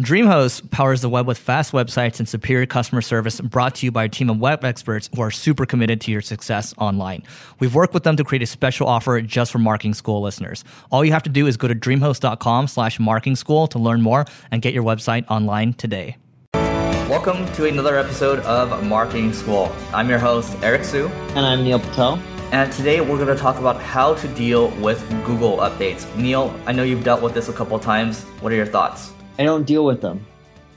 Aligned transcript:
DreamHost 0.00 0.70
powers 0.70 1.00
the 1.00 1.08
web 1.08 1.26
with 1.26 1.38
fast 1.38 1.72
websites 1.72 2.18
and 2.18 2.28
superior 2.28 2.66
customer 2.66 3.00
service 3.00 3.40
brought 3.40 3.76
to 3.76 3.86
you 3.86 3.90
by 3.90 4.04
a 4.04 4.08
team 4.10 4.28
of 4.28 4.38
web 4.38 4.62
experts 4.62 5.08
who 5.16 5.22
are 5.22 5.30
super 5.30 5.64
committed 5.64 6.02
to 6.02 6.10
your 6.12 6.20
success 6.20 6.74
online. 6.76 7.22
We've 7.60 7.74
worked 7.74 7.94
with 7.94 8.02
them 8.02 8.14
to 8.18 8.24
create 8.24 8.42
a 8.42 8.46
special 8.46 8.88
offer 8.88 9.18
just 9.22 9.50
for 9.50 9.58
marketing 9.58 9.94
school 9.94 10.20
listeners. 10.20 10.64
All 10.90 11.02
you 11.02 11.12
have 11.12 11.22
to 11.22 11.30
do 11.30 11.46
is 11.46 11.56
go 11.56 11.66
to 11.66 11.74
dreamhost.com 11.74 12.68
slash 12.68 13.00
marketing 13.00 13.36
school 13.36 13.66
to 13.68 13.78
learn 13.78 14.02
more 14.02 14.26
and 14.50 14.60
get 14.60 14.74
your 14.74 14.82
website 14.84 15.24
online 15.30 15.72
today. 15.72 16.18
Welcome 16.52 17.50
to 17.54 17.64
another 17.64 17.96
episode 17.96 18.40
of 18.40 18.84
Marketing 18.84 19.32
School. 19.32 19.74
I'm 19.94 20.10
your 20.10 20.18
host, 20.18 20.58
Eric 20.60 20.84
Siu. 20.84 21.08
And 21.08 21.46
I'm 21.46 21.64
Neil 21.64 21.80
Patel. 21.80 22.18
And 22.52 22.70
today 22.70 23.00
we're 23.00 23.16
going 23.16 23.34
to 23.34 23.42
talk 23.42 23.58
about 23.58 23.80
how 23.80 24.14
to 24.16 24.28
deal 24.34 24.68
with 24.82 25.08
Google 25.24 25.56
updates. 25.56 26.14
Neil, 26.16 26.54
I 26.66 26.72
know 26.72 26.82
you've 26.82 27.02
dealt 27.02 27.22
with 27.22 27.32
this 27.32 27.48
a 27.48 27.52
couple 27.54 27.78
times. 27.78 28.24
What 28.42 28.52
are 28.52 28.56
your 28.56 28.66
thoughts? 28.66 29.14
I 29.38 29.44
don't 29.44 29.66
deal 29.66 29.84
with 29.84 30.00
them. 30.00 30.24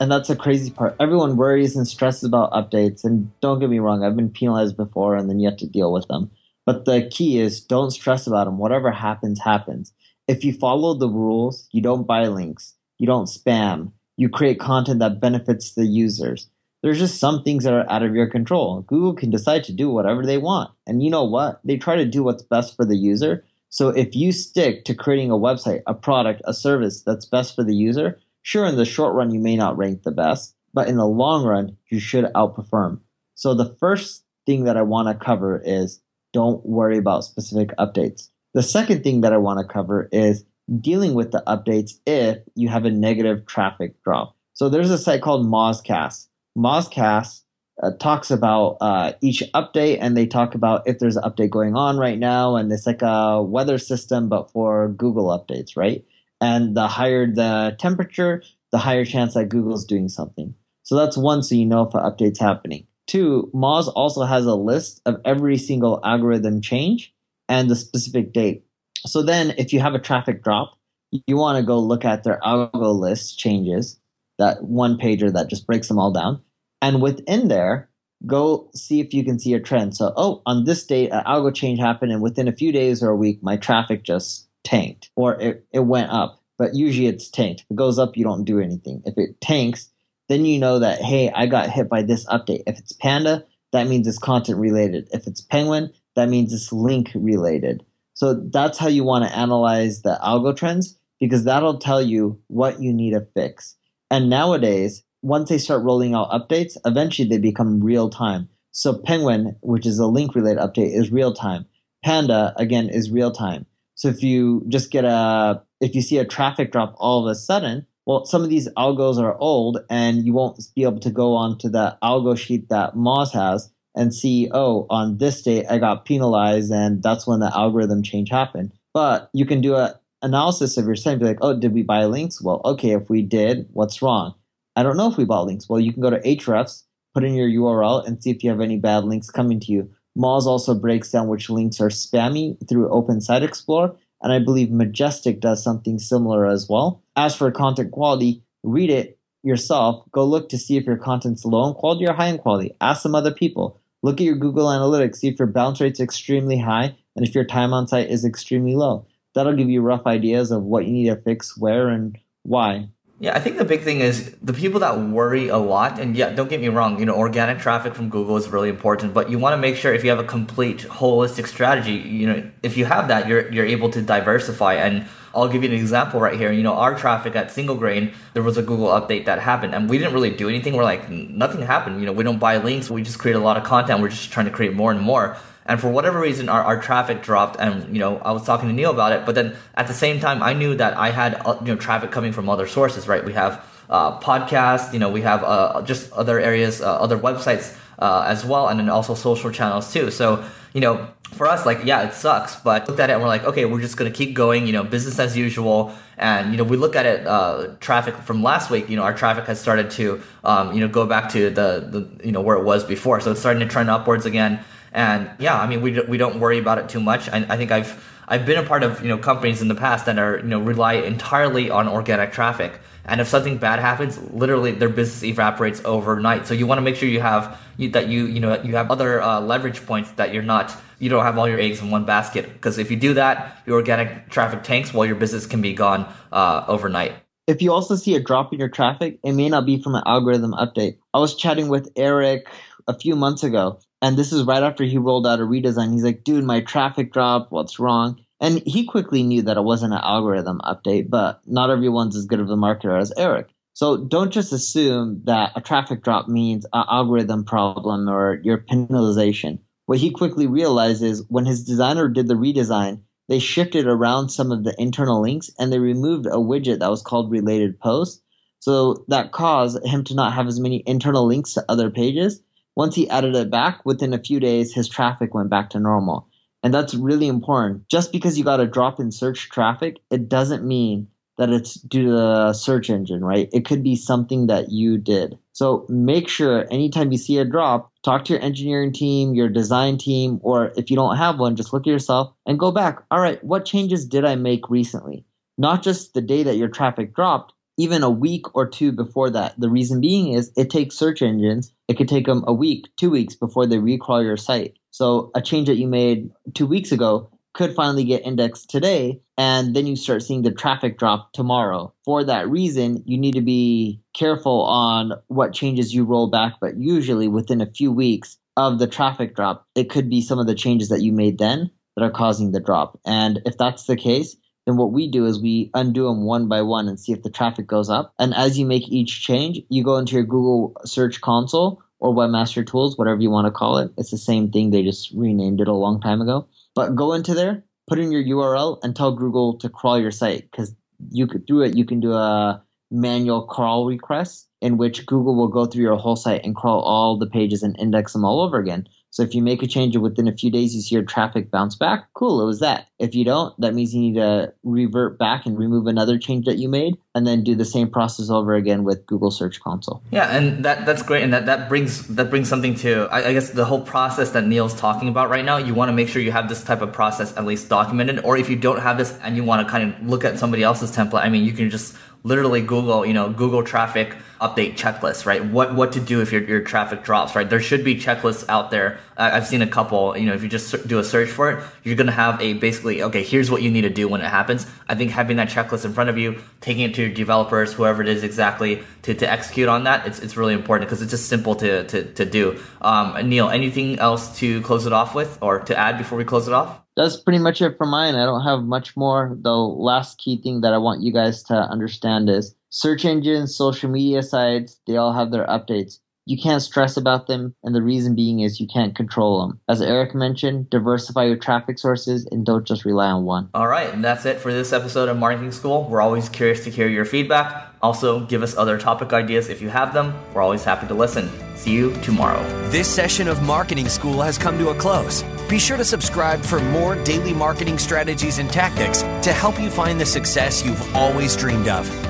And 0.00 0.10
that's 0.10 0.28
the 0.28 0.36
crazy 0.36 0.70
part. 0.70 0.96
Everyone 1.00 1.36
worries 1.36 1.76
and 1.76 1.88
stresses 1.88 2.24
about 2.24 2.52
updates. 2.52 3.04
And 3.04 3.30
don't 3.40 3.58
get 3.58 3.70
me 3.70 3.78
wrong, 3.78 4.02
I've 4.02 4.16
been 4.16 4.30
penalized 4.30 4.76
before 4.76 5.16
and 5.16 5.30
then 5.30 5.40
you 5.40 5.48
have 5.48 5.58
to 5.58 5.66
deal 5.66 5.92
with 5.92 6.06
them. 6.08 6.30
But 6.66 6.84
the 6.84 7.08
key 7.10 7.38
is 7.38 7.60
don't 7.60 7.90
stress 7.90 8.26
about 8.26 8.44
them. 8.44 8.58
Whatever 8.58 8.90
happens, 8.90 9.40
happens. 9.40 9.92
If 10.28 10.44
you 10.44 10.52
follow 10.52 10.94
the 10.94 11.08
rules, 11.08 11.68
you 11.72 11.82
don't 11.82 12.06
buy 12.06 12.26
links, 12.26 12.74
you 12.98 13.06
don't 13.06 13.26
spam, 13.26 13.92
you 14.16 14.28
create 14.28 14.60
content 14.60 15.00
that 15.00 15.20
benefits 15.20 15.72
the 15.72 15.86
users. 15.86 16.48
There's 16.82 16.98
just 16.98 17.18
some 17.18 17.42
things 17.42 17.64
that 17.64 17.72
are 17.72 17.90
out 17.90 18.02
of 18.02 18.14
your 18.14 18.28
control. 18.28 18.82
Google 18.82 19.14
can 19.14 19.30
decide 19.30 19.64
to 19.64 19.72
do 19.72 19.90
whatever 19.90 20.24
they 20.24 20.38
want. 20.38 20.70
And 20.86 21.02
you 21.02 21.10
know 21.10 21.24
what? 21.24 21.60
They 21.64 21.76
try 21.76 21.96
to 21.96 22.06
do 22.06 22.22
what's 22.22 22.42
best 22.42 22.76
for 22.76 22.84
the 22.84 22.96
user. 22.96 23.44
So 23.70 23.88
if 23.88 24.14
you 24.14 24.32
stick 24.32 24.84
to 24.84 24.94
creating 24.94 25.30
a 25.30 25.34
website, 25.34 25.82
a 25.86 25.94
product, 25.94 26.42
a 26.44 26.54
service 26.54 27.02
that's 27.02 27.26
best 27.26 27.54
for 27.54 27.64
the 27.64 27.74
user, 27.74 28.18
Sure, 28.42 28.66
in 28.66 28.76
the 28.76 28.84
short 28.84 29.14
run, 29.14 29.32
you 29.32 29.40
may 29.40 29.56
not 29.56 29.76
rank 29.76 30.02
the 30.02 30.10
best, 30.10 30.54
but 30.72 30.88
in 30.88 30.96
the 30.96 31.06
long 31.06 31.44
run, 31.44 31.76
you 31.90 32.00
should 32.00 32.24
outperform. 32.34 33.00
So 33.34 33.54
the 33.54 33.74
first 33.80 34.24
thing 34.46 34.64
that 34.64 34.76
I 34.76 34.82
want 34.82 35.08
to 35.08 35.24
cover 35.24 35.60
is 35.64 36.00
don't 36.32 36.64
worry 36.64 36.98
about 36.98 37.24
specific 37.24 37.70
updates. 37.78 38.28
The 38.54 38.62
second 38.62 39.02
thing 39.02 39.20
that 39.20 39.32
I 39.32 39.36
want 39.36 39.60
to 39.60 39.72
cover 39.72 40.08
is 40.12 40.44
dealing 40.80 41.14
with 41.14 41.32
the 41.32 41.42
updates 41.46 41.92
if 42.06 42.38
you 42.54 42.68
have 42.68 42.84
a 42.84 42.90
negative 42.90 43.46
traffic 43.46 44.02
drop. 44.02 44.36
So 44.54 44.68
there's 44.68 44.90
a 44.90 44.98
site 44.98 45.22
called 45.22 45.46
Mozcast. 45.46 46.28
Mozcast 46.56 47.42
uh, 47.82 47.92
talks 47.98 48.30
about 48.30 48.76
uh, 48.80 49.12
each 49.20 49.42
update 49.54 49.98
and 50.00 50.16
they 50.16 50.26
talk 50.26 50.54
about 50.54 50.86
if 50.86 50.98
there's 50.98 51.16
an 51.16 51.22
update 51.24 51.50
going 51.50 51.74
on 51.76 51.96
right 51.96 52.18
now 52.18 52.56
and 52.56 52.70
it's 52.70 52.86
like 52.86 53.02
a 53.02 53.42
weather 53.42 53.78
system 53.78 54.28
but 54.28 54.50
for 54.50 54.88
Google 54.88 55.26
updates, 55.26 55.76
right? 55.76 56.04
And 56.40 56.76
the 56.76 56.88
higher 56.88 57.26
the 57.26 57.76
temperature, 57.78 58.42
the 58.72 58.78
higher 58.78 59.04
chance 59.04 59.34
that 59.34 59.48
Google's 59.48 59.84
doing 59.84 60.08
something. 60.08 60.54
So 60.82 60.96
that's 60.96 61.16
one, 61.16 61.42
so 61.42 61.54
you 61.54 61.66
know 61.66 61.82
if 61.82 61.94
an 61.94 62.00
update's 62.00 62.40
happening. 62.40 62.86
Two, 63.06 63.50
Moz 63.54 63.92
also 63.94 64.22
has 64.24 64.46
a 64.46 64.54
list 64.54 65.02
of 65.04 65.20
every 65.24 65.56
single 65.56 66.00
algorithm 66.04 66.60
change 66.60 67.12
and 67.48 67.68
the 67.68 67.76
specific 67.76 68.32
date. 68.32 68.64
So 69.06 69.22
then 69.22 69.54
if 69.58 69.72
you 69.72 69.80
have 69.80 69.94
a 69.94 69.98
traffic 69.98 70.42
drop, 70.42 70.78
you 71.26 71.36
want 71.36 71.58
to 71.58 71.64
go 71.64 71.78
look 71.78 72.04
at 72.04 72.22
their 72.24 72.38
algo 72.44 72.98
list 72.98 73.38
changes, 73.38 73.98
that 74.38 74.62
one 74.62 74.96
pager 74.96 75.32
that 75.32 75.48
just 75.48 75.66
breaks 75.66 75.88
them 75.88 75.98
all 75.98 76.12
down. 76.12 76.40
And 76.80 77.02
within 77.02 77.48
there, 77.48 77.90
go 78.26 78.70
see 78.74 79.00
if 79.00 79.12
you 79.12 79.24
can 79.24 79.38
see 79.38 79.54
a 79.54 79.60
trend. 79.60 79.96
So, 79.96 80.12
oh, 80.16 80.42
on 80.46 80.64
this 80.64 80.86
date, 80.86 81.10
an 81.10 81.24
algo 81.24 81.54
change 81.54 81.80
happened, 81.80 82.12
and 82.12 82.22
within 82.22 82.48
a 82.48 82.52
few 82.52 82.72
days 82.72 83.02
or 83.02 83.10
a 83.10 83.16
week, 83.16 83.42
my 83.42 83.56
traffic 83.56 84.02
just 84.02 84.48
tanked 84.64 85.10
or 85.16 85.40
it, 85.40 85.66
it 85.72 85.80
went 85.80 86.10
up. 86.10 86.42
But 86.58 86.74
usually 86.74 87.06
it's 87.06 87.30
tanked. 87.30 87.62
If 87.62 87.70
it 87.70 87.76
goes 87.76 87.98
up, 87.98 88.16
you 88.16 88.24
don't 88.24 88.44
do 88.44 88.60
anything. 88.60 89.02
If 89.06 89.14
it 89.16 89.40
tanks, 89.40 89.88
then 90.28 90.44
you 90.44 90.58
know 90.58 90.78
that, 90.78 91.00
hey, 91.00 91.30
I 91.34 91.46
got 91.46 91.70
hit 91.70 91.88
by 91.88 92.02
this 92.02 92.26
update. 92.26 92.62
If 92.66 92.78
it's 92.78 92.92
Panda, 92.92 93.44
that 93.72 93.88
means 93.88 94.06
it's 94.06 94.18
content 94.18 94.58
related. 94.58 95.08
If 95.12 95.26
it's 95.26 95.40
Penguin, 95.40 95.90
that 96.16 96.28
means 96.28 96.52
it's 96.52 96.72
link 96.72 97.10
related. 97.14 97.84
So 98.14 98.34
that's 98.34 98.78
how 98.78 98.88
you 98.88 99.04
want 99.04 99.24
to 99.24 99.36
analyze 99.36 100.02
the 100.02 100.18
algo 100.22 100.54
trends 100.54 100.98
because 101.18 101.44
that'll 101.44 101.78
tell 101.78 102.02
you 102.02 102.40
what 102.48 102.80
you 102.82 102.92
need 102.92 103.12
to 103.12 103.26
fix. 103.34 103.76
And 104.10 104.28
nowadays, 104.28 105.02
once 105.22 105.48
they 105.48 105.58
start 105.58 105.82
rolling 105.84 106.14
out 106.14 106.30
updates, 106.30 106.76
eventually 106.84 107.28
they 107.28 107.38
become 107.38 107.82
real 107.82 108.10
time. 108.10 108.48
So 108.72 108.98
Penguin, 108.98 109.56
which 109.62 109.86
is 109.86 109.98
a 109.98 110.06
link 110.06 110.34
related 110.34 110.60
update, 110.60 110.94
is 110.94 111.10
real 111.10 111.32
time. 111.32 111.66
Panda, 112.04 112.54
again, 112.56 112.88
is 112.88 113.10
real 113.10 113.30
time. 113.30 113.66
So 114.00 114.08
if 114.08 114.22
you 114.22 114.64
just 114.68 114.90
get 114.90 115.04
a, 115.04 115.62
if 115.82 115.94
you 115.94 116.00
see 116.00 116.16
a 116.16 116.24
traffic 116.24 116.72
drop 116.72 116.94
all 116.96 117.20
of 117.20 117.30
a 117.30 117.34
sudden, 117.34 117.86
well, 118.06 118.24
some 118.24 118.42
of 118.42 118.48
these 118.48 118.66
algos 118.78 119.18
are 119.18 119.36
old 119.36 119.80
and 119.90 120.24
you 120.24 120.32
won't 120.32 120.58
be 120.74 120.84
able 120.84 121.00
to 121.00 121.10
go 121.10 121.34
onto 121.34 121.68
the 121.68 121.98
algo 122.02 122.34
sheet 122.38 122.70
that 122.70 122.94
Moz 122.94 123.30
has 123.34 123.70
and 123.94 124.14
see, 124.14 124.48
oh, 124.54 124.86
on 124.88 125.18
this 125.18 125.42
date 125.42 125.66
I 125.68 125.76
got 125.76 126.06
penalized 126.06 126.72
and 126.72 127.02
that's 127.02 127.26
when 127.26 127.40
the 127.40 127.54
algorithm 127.54 128.02
change 128.02 128.30
happened. 128.30 128.72
But 128.94 129.28
you 129.34 129.44
can 129.44 129.60
do 129.60 129.76
an 129.76 129.92
analysis 130.22 130.78
of 130.78 130.86
your 130.86 130.96
site 130.96 131.18
be 131.18 131.26
like, 131.26 131.42
oh, 131.42 131.60
did 131.60 131.74
we 131.74 131.82
buy 131.82 132.06
links? 132.06 132.40
Well, 132.40 132.62
okay, 132.64 132.92
if 132.92 133.10
we 133.10 133.20
did, 133.20 133.68
what's 133.74 134.00
wrong? 134.00 134.34
I 134.76 134.82
don't 134.82 134.96
know 134.96 135.10
if 135.10 135.18
we 135.18 135.26
bought 135.26 135.44
links. 135.44 135.68
Well, 135.68 135.78
you 135.78 135.92
can 135.92 136.00
go 136.00 136.08
to 136.08 136.20
Ahrefs, 136.20 136.84
put 137.12 137.22
in 137.22 137.34
your 137.34 137.50
URL, 137.50 138.06
and 138.06 138.22
see 138.22 138.30
if 138.30 138.42
you 138.42 138.48
have 138.48 138.62
any 138.62 138.78
bad 138.78 139.04
links 139.04 139.28
coming 139.28 139.60
to 139.60 139.72
you. 139.72 139.90
Moz 140.18 140.46
also 140.46 140.74
breaks 140.74 141.10
down 141.10 141.28
which 141.28 141.50
links 141.50 141.80
are 141.80 141.88
spammy 141.88 142.56
through 142.68 142.90
Open 142.90 143.20
Site 143.20 143.42
Explorer, 143.42 143.94
and 144.22 144.32
I 144.32 144.38
believe 144.38 144.70
Majestic 144.70 145.40
does 145.40 145.62
something 145.62 145.98
similar 145.98 146.46
as 146.46 146.68
well. 146.68 147.02
As 147.16 147.34
for 147.34 147.50
content 147.50 147.92
quality, 147.92 148.42
read 148.62 148.90
it 148.90 149.18
yourself. 149.42 150.04
Go 150.12 150.24
look 150.24 150.48
to 150.50 150.58
see 150.58 150.76
if 150.76 150.84
your 150.84 150.96
content's 150.96 151.44
low 151.44 151.68
in 151.68 151.74
quality 151.74 152.06
or 152.06 152.12
high 152.12 152.26
in 152.26 152.38
quality. 152.38 152.74
Ask 152.80 153.02
some 153.02 153.14
other 153.14 153.32
people. 153.32 153.80
Look 154.02 154.20
at 154.20 154.24
your 154.24 154.36
Google 154.36 154.66
Analytics, 154.66 155.16
see 155.16 155.28
if 155.28 155.38
your 155.38 155.48
bounce 155.48 155.80
rate's 155.80 156.00
extremely 156.00 156.58
high 156.58 156.96
and 157.16 157.26
if 157.26 157.34
your 157.34 157.44
time 157.44 157.72
on 157.72 157.86
site 157.86 158.10
is 158.10 158.24
extremely 158.24 158.74
low. 158.74 159.06
That'll 159.34 159.56
give 159.56 159.70
you 159.70 159.82
rough 159.82 160.06
ideas 160.06 160.50
of 160.50 160.64
what 160.64 160.86
you 160.86 160.92
need 160.92 161.06
to 161.06 161.16
fix, 161.16 161.56
where, 161.56 161.88
and 161.88 162.18
why. 162.42 162.88
Yeah, 163.22 163.36
I 163.36 163.40
think 163.40 163.58
the 163.58 163.66
big 163.66 163.82
thing 163.82 164.00
is 164.00 164.34
the 164.40 164.54
people 164.54 164.80
that 164.80 164.98
worry 164.98 165.48
a 165.48 165.58
lot, 165.58 166.00
and 166.00 166.16
yeah, 166.16 166.30
don't 166.30 166.48
get 166.48 166.58
me 166.58 166.68
wrong, 166.68 166.98
you 166.98 167.04
know, 167.04 167.14
organic 167.14 167.58
traffic 167.58 167.94
from 167.94 168.08
Google 168.08 168.38
is 168.38 168.48
really 168.48 168.70
important, 168.70 169.12
but 169.12 169.28
you 169.28 169.38
want 169.38 169.52
to 169.52 169.58
make 169.58 169.76
sure 169.76 169.92
if 169.92 170.02
you 170.02 170.08
have 170.08 170.18
a 170.18 170.24
complete 170.24 170.78
holistic 170.88 171.46
strategy, 171.46 171.92
you 171.92 172.26
know, 172.26 172.50
if 172.62 172.78
you 172.78 172.86
have 172.86 173.08
that, 173.08 173.28
you're 173.28 173.52
you're 173.52 173.66
able 173.66 173.90
to 173.90 174.00
diversify. 174.00 174.72
And 174.76 175.06
I'll 175.34 175.48
give 175.48 175.62
you 175.62 175.68
an 175.68 175.74
example 175.74 176.18
right 176.18 176.38
here. 176.38 176.50
You 176.50 176.62
know, 176.62 176.72
our 176.72 176.94
traffic 176.94 177.36
at 177.36 177.50
Single 177.50 177.76
Grain, 177.76 178.14
there 178.32 178.42
was 178.42 178.56
a 178.56 178.62
Google 178.62 178.88
update 178.88 179.26
that 179.26 179.38
happened, 179.38 179.74
and 179.74 179.90
we 179.90 179.98
didn't 179.98 180.14
really 180.14 180.30
do 180.30 180.48
anything. 180.48 180.74
We're 180.74 180.84
like, 180.84 181.10
nothing 181.10 181.60
happened. 181.60 182.00
You 182.00 182.06
know, 182.06 182.12
we 182.12 182.24
don't 182.24 182.38
buy 182.38 182.56
links. 182.56 182.88
We 182.90 183.02
just 183.02 183.18
create 183.18 183.36
a 183.36 183.40
lot 183.40 183.58
of 183.58 183.64
content. 183.64 184.00
We're 184.00 184.08
just 184.08 184.32
trying 184.32 184.46
to 184.46 184.52
create 184.52 184.72
more 184.72 184.92
and 184.92 185.00
more. 185.02 185.36
And 185.66 185.80
for 185.80 185.88
whatever 185.88 186.18
reason, 186.20 186.48
our, 186.48 186.62
our 186.62 186.80
traffic 186.80 187.22
dropped. 187.22 187.60
And, 187.60 187.94
you 187.94 188.00
know, 188.00 188.18
I 188.18 188.32
was 188.32 188.44
talking 188.44 188.68
to 188.68 188.74
Neil 188.74 188.90
about 188.90 189.12
it. 189.12 189.24
But 189.26 189.34
then 189.34 189.56
at 189.74 189.86
the 189.86 189.94
same 189.94 190.18
time, 190.20 190.42
I 190.42 190.52
knew 190.52 190.74
that 190.74 190.96
I 190.96 191.10
had, 191.10 191.34
uh, 191.46 191.58
you 191.60 191.68
know, 191.68 191.76
traffic 191.76 192.10
coming 192.10 192.32
from 192.32 192.48
other 192.48 192.66
sources, 192.66 193.06
right? 193.06 193.24
We 193.24 193.34
have 193.34 193.64
uh, 193.88 194.18
podcasts, 194.20 194.92
you 194.92 194.98
know, 194.98 195.10
we 195.10 195.22
have 195.22 195.44
uh, 195.44 195.82
just 195.82 196.12
other 196.12 196.40
areas, 196.40 196.80
uh, 196.80 196.96
other 197.00 197.18
websites 197.18 197.76
uh, 197.98 198.24
as 198.26 198.44
well. 198.44 198.68
And 198.68 198.80
then 198.80 198.88
also 198.88 199.14
social 199.14 199.50
channels 199.50 199.92
too. 199.92 200.10
So, 200.10 200.44
you 200.72 200.80
know, 200.80 201.08
for 201.32 201.46
us, 201.46 201.66
like, 201.66 201.84
yeah, 201.84 202.02
it 202.02 202.14
sucks. 202.14 202.56
But 202.56 202.88
looked 202.88 203.00
at 203.00 203.10
it 203.10 203.14
and 203.14 203.22
we're 203.22 203.28
like, 203.28 203.44
okay, 203.44 203.64
we're 203.64 203.80
just 203.80 203.96
going 203.96 204.10
to 204.10 204.16
keep 204.16 204.34
going, 204.34 204.66
you 204.66 204.72
know, 204.72 204.82
business 204.82 205.18
as 205.18 205.36
usual. 205.36 205.94
And, 206.16 206.52
you 206.52 206.58
know, 206.58 206.64
we 206.64 206.76
look 206.76 206.96
at 206.96 207.06
it, 207.06 207.26
uh, 207.26 207.74
traffic 207.80 208.14
from 208.16 208.42
last 208.42 208.70
week, 208.70 208.88
you 208.88 208.96
know, 208.96 209.02
our 209.02 209.14
traffic 209.14 209.46
has 209.46 209.60
started 209.60 209.90
to, 209.92 210.20
um, 210.44 210.72
you 210.72 210.80
know, 210.80 210.88
go 210.88 211.06
back 211.06 211.30
to 211.32 211.50
the, 211.50 211.86
the, 211.90 212.26
you 212.26 212.32
know, 212.32 212.40
where 212.40 212.56
it 212.56 212.64
was 212.64 212.84
before. 212.84 213.20
So 213.20 213.30
it's 213.30 213.40
starting 213.40 213.60
to 213.60 213.68
trend 213.68 213.90
upwards 213.90 214.26
again. 214.26 214.60
And 214.92 215.30
yeah, 215.38 215.60
I 215.60 215.66
mean, 215.66 215.82
we, 215.82 216.00
we 216.02 216.18
don't 216.18 216.40
worry 216.40 216.58
about 216.58 216.78
it 216.78 216.88
too 216.88 217.00
much. 217.00 217.28
I, 217.28 217.46
I 217.48 217.56
think 217.56 217.70
I've 217.70 218.02
I've 218.30 218.46
been 218.46 218.58
a 218.58 218.62
part 218.62 218.84
of 218.84 219.02
you 219.02 219.08
know 219.08 219.18
companies 219.18 219.60
in 219.60 219.66
the 219.66 219.74
past 219.74 220.06
that 220.06 220.18
are 220.18 220.38
you 220.38 220.44
know 220.44 220.60
rely 220.60 220.94
entirely 220.94 221.68
on 221.68 221.88
organic 221.88 222.32
traffic, 222.32 222.80
And 223.04 223.20
if 223.20 223.26
something 223.26 223.58
bad 223.58 223.80
happens, 223.80 224.18
literally 224.32 224.70
their 224.70 224.88
business 224.88 225.24
evaporates 225.24 225.82
overnight. 225.84 226.46
So 226.46 226.54
you 226.54 226.66
want 226.66 226.78
to 226.78 226.82
make 226.82 226.94
sure 226.94 227.08
you 227.08 227.20
have 227.20 227.58
you, 227.76 227.90
that 227.90 228.08
you 228.08 228.26
you 228.26 228.38
know 228.38 228.62
you 228.62 228.76
have 228.76 228.90
other 228.90 229.20
uh, 229.20 229.40
leverage 229.40 229.84
points 229.84 230.12
that 230.12 230.32
you're 230.32 230.44
not 230.44 230.76
you 231.00 231.08
don't 231.08 231.24
have 231.24 231.38
all 231.38 231.48
your 231.48 231.58
eggs 231.58 231.80
in 231.80 231.90
one 231.90 232.04
basket. 232.04 232.52
Because 232.52 232.78
if 232.78 232.90
you 232.90 232.96
do 232.96 233.14
that, 233.14 233.62
your 233.66 233.76
organic 233.76 234.30
traffic 234.30 234.62
tanks 234.62 234.94
while 234.94 235.06
your 235.06 235.16
business 235.16 235.46
can 235.46 235.60
be 235.60 235.72
gone 235.72 236.06
uh, 236.30 236.64
overnight. 236.68 237.14
If 237.48 237.62
you 237.62 237.72
also 237.72 237.96
see 237.96 238.14
a 238.14 238.20
drop 238.20 238.52
in 238.52 238.60
your 238.60 238.68
traffic, 238.68 239.18
it 239.24 239.32
may 239.32 239.48
not 239.48 239.66
be 239.66 239.82
from 239.82 239.96
an 239.96 240.04
algorithm 240.06 240.52
update. 240.52 240.98
I 241.12 241.18
was 241.18 241.34
chatting 241.34 241.66
with 241.66 241.90
Eric 241.96 242.46
a 242.86 242.96
few 242.96 243.16
months 243.16 243.42
ago, 243.42 243.80
and 244.02 244.16
this 244.16 244.32
is 244.32 244.44
right 244.44 244.62
after 244.62 244.84
he 244.84 244.98
rolled 244.98 245.26
out 245.26 245.40
a 245.40 245.44
redesign. 245.44 245.92
He's 245.92 246.04
like, 246.04 246.24
dude, 246.24 246.44
my 246.44 246.60
traffic 246.60 247.12
dropped. 247.12 247.52
What's 247.52 247.78
wrong? 247.78 248.24
And 248.40 248.62
he 248.64 248.86
quickly 248.86 249.22
knew 249.22 249.42
that 249.42 249.58
it 249.58 249.64
wasn't 249.64 249.92
an 249.92 250.00
algorithm 250.02 250.60
update, 250.64 251.10
but 251.10 251.40
not 251.46 251.70
everyone's 251.70 252.16
as 252.16 252.26
good 252.26 252.40
of 252.40 252.48
a 252.48 252.56
marketer 252.56 252.98
as 252.98 253.12
Eric. 253.16 253.48
So 253.74 253.96
don't 253.96 254.32
just 254.32 254.52
assume 254.52 255.22
that 255.24 255.52
a 255.56 255.60
traffic 255.60 256.02
drop 256.02 256.28
means 256.28 256.64
an 256.72 256.84
algorithm 256.90 257.44
problem 257.44 258.08
or 258.08 258.40
your 258.42 258.58
penalization. 258.58 259.60
What 259.86 259.98
he 259.98 260.10
quickly 260.10 260.46
realized 260.46 261.02
is 261.02 261.24
when 261.28 261.46
his 261.46 261.64
designer 261.64 262.08
did 262.08 262.28
the 262.28 262.34
redesign, 262.34 263.02
they 263.28 263.38
shifted 263.38 263.86
around 263.86 264.30
some 264.30 264.50
of 264.52 264.64
the 264.64 264.74
internal 264.78 265.20
links 265.20 265.50
and 265.58 265.72
they 265.72 265.78
removed 265.78 266.26
a 266.26 266.30
widget 266.30 266.80
that 266.80 266.90
was 266.90 267.02
called 267.02 267.30
related 267.30 267.78
posts. 267.78 268.22
So 268.58 269.04
that 269.08 269.32
caused 269.32 269.84
him 269.86 270.04
to 270.04 270.14
not 270.14 270.32
have 270.32 270.46
as 270.46 270.60
many 270.60 270.82
internal 270.86 271.26
links 271.26 271.54
to 271.54 271.64
other 271.68 271.90
pages. 271.90 272.42
Once 272.80 272.94
he 272.94 273.10
added 273.10 273.36
it 273.36 273.50
back, 273.50 273.84
within 273.84 274.14
a 274.14 274.18
few 274.18 274.40
days, 274.40 274.72
his 274.72 274.88
traffic 274.88 275.34
went 275.34 275.50
back 275.50 275.68
to 275.68 275.78
normal. 275.78 276.26
And 276.62 276.72
that's 276.72 276.94
really 276.94 277.28
important. 277.28 277.86
Just 277.90 278.10
because 278.10 278.38
you 278.38 278.44
got 278.44 278.58
a 278.58 278.66
drop 278.66 278.98
in 278.98 279.12
search 279.12 279.50
traffic, 279.50 279.98
it 280.10 280.30
doesn't 280.30 280.64
mean 280.64 281.08
that 281.36 281.50
it's 281.50 281.74
due 281.74 282.06
to 282.06 282.10
the 282.10 282.52
search 282.54 282.88
engine, 282.88 283.22
right? 283.22 283.50
It 283.52 283.66
could 283.66 283.82
be 283.82 283.96
something 283.96 284.46
that 284.46 284.70
you 284.70 284.96
did. 284.96 285.38
So 285.52 285.84
make 285.90 286.26
sure 286.26 286.66
anytime 286.70 287.12
you 287.12 287.18
see 287.18 287.36
a 287.36 287.44
drop, 287.44 287.92
talk 288.02 288.24
to 288.24 288.32
your 288.32 288.42
engineering 288.42 288.94
team, 288.94 289.34
your 289.34 289.50
design 289.50 289.98
team, 289.98 290.40
or 290.42 290.72
if 290.74 290.88
you 290.88 290.96
don't 290.96 291.18
have 291.18 291.38
one, 291.38 291.56
just 291.56 291.74
look 291.74 291.82
at 291.82 291.90
yourself 291.90 292.32
and 292.46 292.58
go 292.58 292.72
back. 292.72 293.02
All 293.10 293.20
right, 293.20 293.44
what 293.44 293.66
changes 293.66 294.06
did 294.06 294.24
I 294.24 294.36
make 294.36 294.70
recently? 294.70 295.26
Not 295.58 295.82
just 295.82 296.14
the 296.14 296.22
day 296.22 296.44
that 296.44 296.56
your 296.56 296.68
traffic 296.68 297.14
dropped, 297.14 297.52
even 297.76 298.02
a 298.02 298.10
week 298.10 298.54
or 298.54 298.68
two 298.68 298.92
before 298.92 299.30
that. 299.30 299.58
The 299.58 299.70
reason 299.70 300.00
being 300.00 300.32
is 300.32 300.52
it 300.56 300.70
takes 300.70 300.96
search 300.96 301.22
engines, 301.22 301.72
it 301.88 301.96
could 301.96 302.08
take 302.08 302.26
them 302.26 302.44
a 302.46 302.52
week, 302.52 302.88
two 302.96 303.10
weeks 303.10 303.34
before 303.34 303.66
they 303.66 303.76
recrawl 303.76 304.22
your 304.22 304.36
site. 304.36 304.76
So 304.90 305.30
a 305.34 305.40
change 305.40 305.68
that 305.68 305.76
you 305.76 305.86
made 305.86 306.30
two 306.54 306.66
weeks 306.66 306.92
ago 306.92 307.30
could 307.52 307.74
finally 307.74 308.04
get 308.04 308.24
indexed 308.24 308.70
today, 308.70 309.20
and 309.36 309.74
then 309.74 309.86
you 309.86 309.96
start 309.96 310.22
seeing 310.22 310.42
the 310.42 310.52
traffic 310.52 310.98
drop 310.98 311.32
tomorrow. 311.32 311.92
For 312.04 312.22
that 312.24 312.48
reason, 312.48 313.02
you 313.06 313.18
need 313.18 313.34
to 313.34 313.40
be 313.40 314.02
careful 314.14 314.62
on 314.62 315.14
what 315.26 315.52
changes 315.52 315.92
you 315.92 316.04
roll 316.04 316.28
back, 316.28 316.54
but 316.60 316.76
usually 316.76 317.28
within 317.28 317.60
a 317.60 317.70
few 317.70 317.90
weeks 317.90 318.38
of 318.56 318.78
the 318.78 318.86
traffic 318.86 319.34
drop, 319.34 319.66
it 319.74 319.90
could 319.90 320.08
be 320.08 320.20
some 320.20 320.38
of 320.38 320.46
the 320.46 320.54
changes 320.54 320.90
that 320.90 321.02
you 321.02 321.12
made 321.12 321.38
then 321.38 321.70
that 321.96 322.04
are 322.04 322.10
causing 322.10 322.52
the 322.52 322.60
drop. 322.60 322.98
And 323.04 323.40
if 323.46 323.58
that's 323.58 323.84
the 323.84 323.96
case, 323.96 324.36
then 324.70 324.76
what 324.76 324.92
we 324.92 325.08
do 325.08 325.26
is 325.26 325.40
we 325.40 325.70
undo 325.74 326.04
them 326.04 326.22
one 326.22 326.46
by 326.46 326.62
one 326.62 326.86
and 326.86 326.98
see 326.98 327.12
if 327.12 327.24
the 327.24 327.30
traffic 327.30 327.66
goes 327.66 327.90
up. 327.90 328.14
And 328.20 328.32
as 328.32 328.56
you 328.56 328.64
make 328.64 328.88
each 328.88 329.20
change, 329.20 329.60
you 329.68 329.82
go 329.82 329.96
into 329.96 330.14
your 330.14 330.22
Google 330.22 330.76
Search 330.84 331.20
Console 331.20 331.82
or 331.98 332.14
Webmaster 332.14 332.64
Tools, 332.64 332.96
whatever 332.96 333.20
you 333.20 333.30
want 333.30 333.46
to 333.46 333.50
call 333.50 333.78
it. 333.78 333.90
It's 333.98 334.12
the 334.12 334.18
same 334.18 334.52
thing. 334.52 334.70
They 334.70 334.84
just 334.84 335.10
renamed 335.10 335.60
it 335.60 335.66
a 335.66 335.72
long 335.72 336.00
time 336.00 336.20
ago. 336.20 336.46
But 336.76 336.94
go 336.94 337.14
into 337.14 337.34
there, 337.34 337.64
put 337.88 337.98
in 337.98 338.12
your 338.12 338.22
URL, 338.22 338.78
and 338.84 338.94
tell 338.94 339.10
Google 339.10 339.58
to 339.58 339.68
crawl 339.68 339.98
your 339.98 340.12
site 340.12 340.48
because 340.48 340.72
you 341.10 341.26
could 341.26 341.46
do 341.46 341.62
it. 341.62 341.76
You 341.76 341.84
can 341.84 341.98
do 341.98 342.12
a 342.12 342.62
manual 342.92 343.42
crawl 343.42 343.86
request 343.86 344.48
in 344.60 344.76
which 344.76 345.04
Google 345.04 345.34
will 345.34 345.48
go 345.48 345.66
through 345.66 345.82
your 345.82 345.96
whole 345.96 346.16
site 346.16 346.44
and 346.44 346.54
crawl 346.54 346.80
all 346.80 347.18
the 347.18 347.26
pages 347.26 347.64
and 347.64 347.78
index 347.78 348.12
them 348.12 348.24
all 348.24 348.40
over 348.40 348.58
again. 348.58 348.86
So 349.10 349.22
if 349.22 349.34
you 349.34 349.42
make 349.42 349.62
a 349.62 349.66
change 349.66 349.96
within 349.96 350.28
a 350.28 350.36
few 350.36 350.50
days 350.50 350.74
you 350.74 350.80
see 350.80 350.94
your 350.94 351.04
traffic 351.04 351.50
bounce 351.50 351.74
back, 351.74 352.06
cool, 352.14 352.40
it 352.40 352.46
was 352.46 352.60
that. 352.60 352.86
If 352.98 353.14
you 353.14 353.24
don't, 353.24 353.58
that 353.60 353.74
means 353.74 353.94
you 353.94 354.00
need 354.00 354.14
to 354.14 354.52
revert 354.62 355.18
back 355.18 355.46
and 355.46 355.58
remove 355.58 355.86
another 355.86 356.18
change 356.18 356.46
that 356.46 356.58
you 356.58 356.68
made 356.68 356.96
and 357.14 357.26
then 357.26 357.42
do 357.42 357.56
the 357.56 357.64
same 357.64 357.90
process 357.90 358.30
over 358.30 358.54
again 358.54 358.84
with 358.84 359.04
Google 359.06 359.30
Search 359.30 359.60
Console. 359.60 360.00
Yeah, 360.12 360.36
and 360.36 360.64
that 360.64 360.86
that's 360.86 361.02
great 361.02 361.24
and 361.24 361.32
that, 361.32 361.46
that 361.46 361.68
brings 361.68 362.06
that 362.08 362.30
brings 362.30 362.48
something 362.48 362.74
to 362.76 363.08
I, 363.10 363.28
I 363.28 363.32
guess 363.32 363.50
the 363.50 363.64
whole 363.64 363.80
process 363.80 364.30
that 364.30 364.46
Neil's 364.46 364.74
talking 364.74 365.08
about 365.08 365.28
right 365.28 365.44
now, 365.44 365.56
you 365.56 365.74
want 365.74 365.88
to 365.88 365.92
make 365.92 366.08
sure 366.08 366.22
you 366.22 366.32
have 366.32 366.48
this 366.48 366.62
type 366.62 366.82
of 366.82 366.92
process 366.92 367.36
at 367.36 367.44
least 367.44 367.68
documented. 367.68 368.24
Or 368.24 368.36
if 368.36 368.48
you 368.48 368.56
don't 368.56 368.80
have 368.80 368.96
this 368.96 369.18
and 369.22 369.36
you 369.36 369.42
want 369.42 369.66
to 369.66 369.70
kind 369.70 369.92
of 369.92 370.08
look 370.08 370.24
at 370.24 370.38
somebody 370.38 370.62
else's 370.62 370.94
template, 370.94 371.24
I 371.24 371.28
mean 371.28 371.44
you 371.44 371.52
can 371.52 371.68
just 371.68 371.96
literally 372.22 372.60
Google, 372.60 373.06
you 373.06 373.14
know, 373.14 373.30
Google 373.30 373.62
traffic 373.62 374.14
update 374.40 374.76
checklist, 374.76 375.26
right? 375.26 375.44
What 375.44 375.74
what 375.74 375.92
to 375.92 376.00
do 376.00 376.20
if 376.20 376.32
your, 376.32 376.42
your 376.42 376.60
traffic 376.60 377.02
drops, 377.02 377.34
right? 377.34 377.48
There 377.48 377.60
should 377.60 377.84
be 377.84 377.94
checklists 377.96 378.44
out 378.48 378.70
there. 378.70 378.98
I've 379.16 379.46
seen 379.46 379.62
a 379.62 379.66
couple. 379.66 380.16
You 380.16 380.26
know, 380.26 380.34
if 380.34 380.42
you 380.42 380.48
just 380.48 380.86
do 380.88 380.98
a 380.98 381.04
search 381.04 381.28
for 381.28 381.50
it, 381.50 381.64
you're 381.84 381.96
gonna 381.96 382.12
have 382.12 382.40
a 382.40 382.54
basically 382.54 383.02
okay. 383.02 383.22
Here's 383.22 383.50
what 383.50 383.62
you 383.62 383.70
need 383.70 383.82
to 383.82 383.90
do 383.90 384.08
when 384.08 384.20
it 384.20 384.28
happens. 384.28 384.66
I 384.88 384.94
think 384.94 385.10
having 385.10 385.36
that 385.36 385.48
checklist 385.48 385.84
in 385.84 385.92
front 385.92 386.10
of 386.10 386.18
you, 386.18 386.40
taking 386.60 386.84
it 386.84 386.94
to 387.00 387.06
your 387.06 387.14
developers, 387.14 387.72
whoever 387.72 388.02
it 388.02 388.08
is 388.08 388.22
exactly, 388.22 388.82
to, 389.02 389.14
to 389.14 389.30
execute 389.30 389.68
on 389.68 389.84
that, 389.84 390.06
it's, 390.06 390.18
it's 390.18 390.36
really 390.36 390.54
important 390.54 390.88
because 390.88 391.02
it's 391.02 391.10
just 391.10 391.28
simple 391.28 391.54
to 391.56 391.84
to, 391.84 392.04
to 392.14 392.24
do. 392.24 392.60
Um, 392.80 393.28
Neil, 393.28 393.48
anything 393.48 393.98
else 393.98 394.38
to 394.38 394.60
close 394.62 394.86
it 394.86 394.92
off 394.92 395.14
with 395.14 395.38
or 395.40 395.60
to 395.60 395.76
add 395.78 395.98
before 395.98 396.18
we 396.18 396.24
close 396.24 396.46
it 396.46 396.54
off? 396.54 396.80
that's 397.00 397.16
pretty 397.16 397.38
much 397.38 397.62
it 397.62 397.76
for 397.78 397.86
mine. 397.86 398.14
I 398.14 398.26
don't 398.26 398.44
have 398.44 398.62
much 398.62 398.96
more. 398.96 399.36
The 399.40 399.56
last 399.56 400.18
key 400.18 400.40
thing 400.42 400.60
that 400.62 400.74
I 400.74 400.78
want 400.78 401.02
you 401.02 401.12
guys 401.12 401.42
to 401.44 401.54
understand 401.54 402.28
is 402.28 402.54
search 402.68 403.04
engines, 403.04 403.56
social 403.56 403.90
media 403.90 404.22
sites, 404.22 404.78
they 404.86 404.96
all 404.96 405.12
have 405.12 405.30
their 405.30 405.46
updates. 405.46 405.98
You 406.30 406.38
can't 406.38 406.62
stress 406.62 406.96
about 406.96 407.26
them, 407.26 407.56
and 407.64 407.74
the 407.74 407.82
reason 407.82 408.14
being 408.14 408.38
is 408.38 408.60
you 408.60 408.68
can't 408.68 408.94
control 408.94 409.40
them. 409.40 409.58
As 409.68 409.82
Eric 409.82 410.14
mentioned, 410.14 410.70
diversify 410.70 411.24
your 411.24 411.34
traffic 411.34 411.76
sources 411.76 412.24
and 412.30 412.46
don't 412.46 412.64
just 412.64 412.84
rely 412.84 413.10
on 413.10 413.24
one. 413.24 413.50
All 413.52 413.66
right, 413.66 413.92
and 413.92 414.04
that's 414.04 414.24
it 414.24 414.38
for 414.38 414.52
this 414.52 414.72
episode 414.72 415.08
of 415.08 415.16
Marketing 415.16 415.50
School. 415.50 415.88
We're 415.90 416.00
always 416.00 416.28
curious 416.28 416.62
to 416.62 416.70
hear 416.70 416.86
your 416.86 417.04
feedback. 417.04 417.74
Also, 417.82 418.20
give 418.26 418.44
us 418.44 418.56
other 418.56 418.78
topic 418.78 419.12
ideas 419.12 419.48
if 419.48 419.60
you 419.60 419.70
have 419.70 419.92
them. 419.92 420.14
We're 420.32 420.42
always 420.42 420.62
happy 420.62 420.86
to 420.86 420.94
listen. 420.94 421.28
See 421.56 421.72
you 421.72 421.92
tomorrow. 421.94 422.40
This 422.68 422.86
session 422.86 423.26
of 423.26 423.42
Marketing 423.42 423.88
School 423.88 424.22
has 424.22 424.38
come 424.38 424.56
to 424.58 424.68
a 424.68 424.74
close. 424.76 425.24
Be 425.48 425.58
sure 425.58 425.78
to 425.78 425.84
subscribe 425.84 426.42
for 426.42 426.60
more 426.60 426.94
daily 427.02 427.32
marketing 427.32 427.76
strategies 427.76 428.38
and 428.38 428.48
tactics 428.52 429.02
to 429.02 429.32
help 429.32 429.58
you 429.58 429.68
find 429.68 430.00
the 430.00 430.06
success 430.06 430.64
you've 430.64 430.94
always 430.94 431.34
dreamed 431.34 431.66
of. 431.66 432.09